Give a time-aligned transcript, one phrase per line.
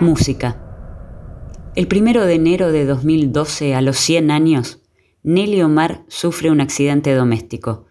[0.00, 0.60] Música.
[1.74, 4.80] El primero de enero de 2012, a los 100 años,
[5.22, 7.86] Nelly Omar sufre un accidente doméstico.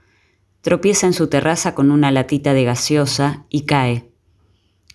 [0.61, 4.12] Tropieza en su terraza con una latita de gaseosa y cae.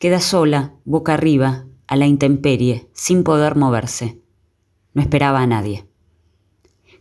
[0.00, 4.20] Queda sola, boca arriba, a la intemperie, sin poder moverse.
[4.94, 5.87] No esperaba a nadie.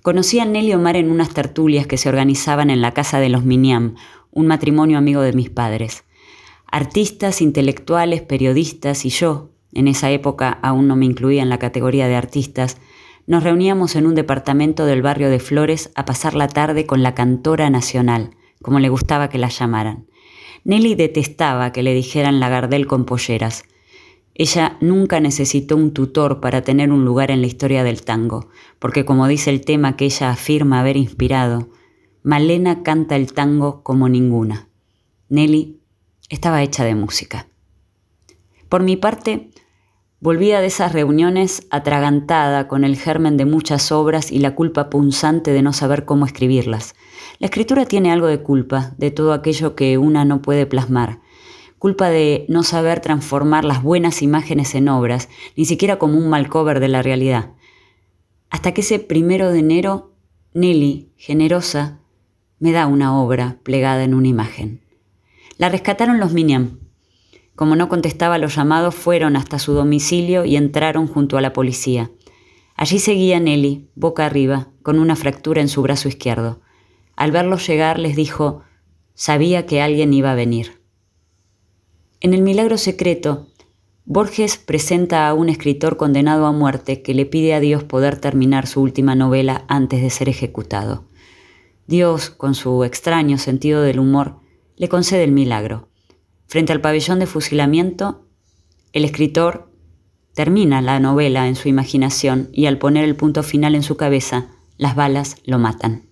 [0.01, 3.43] Conocí a Nelly Omar en unas tertulias que se organizaban en la casa de los
[3.43, 3.95] Miniam,
[4.31, 6.03] un matrimonio amigo de mis padres.
[6.71, 12.07] Artistas, intelectuales, periodistas y yo, en esa época aún no me incluía en la categoría
[12.07, 12.77] de artistas,
[13.25, 17.13] nos reuníamos en un departamento del barrio de Flores a pasar la tarde con la
[17.13, 20.07] cantora nacional, como le gustaba que la llamaran.
[20.63, 23.65] Nelly detestaba que le dijeran la Gardel con polleras.
[24.39, 29.03] Ella nunca necesitó un tutor para tener un lugar en la historia del tango, porque
[29.03, 31.69] como dice el tema que ella afirma haber inspirado,
[32.21, 34.69] Malena canta el tango como ninguna.
[35.29, 35.81] Nelly
[36.29, 37.47] estaba hecha de música.
[38.69, 39.49] Por mi parte,
[40.19, 45.51] volvía de esas reuniones atragantada con el germen de muchas obras y la culpa punzante
[45.51, 46.93] de no saber cómo escribirlas.
[47.39, 51.21] La escritura tiene algo de culpa, de todo aquello que una no puede plasmar.
[51.79, 56.49] Culpa de no saber transformar las buenas imágenes en obras, ni siquiera como un mal
[56.49, 57.51] cover de la realidad.
[58.49, 60.13] Hasta que ese primero de enero,
[60.53, 61.99] Nelly, generosa,
[62.59, 64.81] me da una obra plegada en una imagen.
[65.57, 66.79] La rescataron los Miniam,
[67.57, 72.11] como no contestaba los llamados, fueron hasta su domicilio y entraron junto a la policía.
[72.75, 76.61] Allí seguía Nelly, boca arriba, con una fractura en su brazo izquierdo.
[77.15, 78.61] Al verlos llegar les dijo,
[79.15, 80.76] sabía que alguien iba a venir.
[82.19, 83.47] En el milagro secreto,
[84.05, 88.65] Borges presenta a un escritor condenado a muerte que le pide a Dios poder terminar
[88.65, 91.05] su última novela antes de ser ejecutado.
[91.85, 94.39] Dios, con su extraño sentido del humor,
[94.77, 95.89] le concede el milagro.
[96.47, 98.25] Frente al pabellón de fusilamiento,
[98.93, 99.71] el escritor
[100.33, 104.49] termina la novela en su imaginación y al poner el punto final en su cabeza,
[104.77, 106.09] las balas lo matan.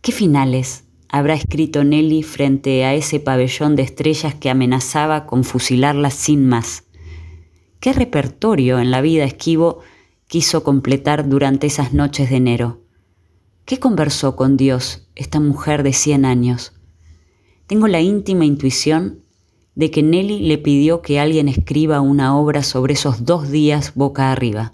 [0.00, 6.14] ¿Qué finales habrá escrito Nelly frente a ese pabellón de estrellas que amenazaba con fusilarlas
[6.14, 6.84] sin más?
[7.80, 9.80] ¿Qué repertorio en la vida esquivo
[10.26, 12.80] quiso completar durante esas noches de enero?
[13.64, 16.72] ¿Qué conversó con Dios esta mujer de 100 años?
[17.66, 19.20] Tengo la íntima intuición
[19.74, 24.32] de que Nelly le pidió que alguien escriba una obra sobre esos dos días boca
[24.32, 24.72] arriba,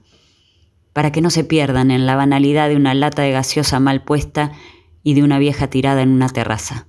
[0.93, 4.53] para que no se pierdan en la banalidad de una lata de gaseosa mal puesta
[5.03, 6.87] y de una vieja tirada en una terraza.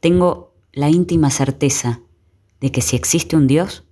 [0.00, 2.00] Tengo la íntima certeza
[2.60, 3.84] de que si existe un Dios,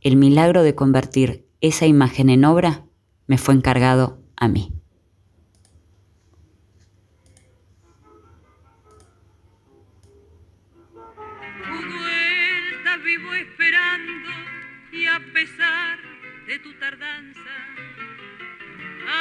[0.00, 2.84] el milagro de convertir esa imagen en obra
[3.26, 4.72] me fue encargado a mí.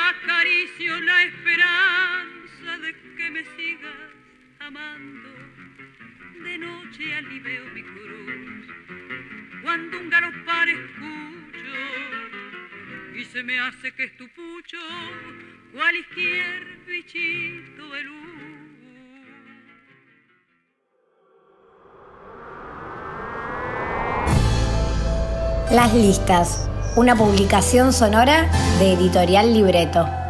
[0.10, 2.35] acaricio la esperanza
[2.86, 4.12] de que me sigas
[4.60, 5.30] amando.
[6.44, 8.68] De noche aliveo mi cruz
[9.64, 11.76] cuando un galopar escucho
[13.16, 14.78] y se me hace que es tu pucho
[15.74, 18.16] cualquier bichito de luz.
[25.72, 30.25] Las listas una publicación sonora de Editorial Libreto.